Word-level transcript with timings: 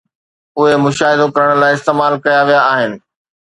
اهي 0.61 0.75
مشاهدو 0.85 1.25
ڪرڻ 1.35 1.53
لاء 1.65 1.69
استعمال 1.77 2.13
ڪيا 2.25 2.41
ويا 2.49 2.61
آهن 2.73 2.91